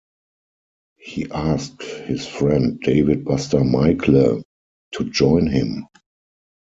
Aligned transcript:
He 0.97 1.27
asked 1.29 1.83
his 1.83 2.25
friend 2.25 2.79
David 2.81 3.23
'Buster' 3.23 3.63
Meikle 3.63 4.41
to 4.93 5.03
join 5.11 5.45
him. 5.45 5.85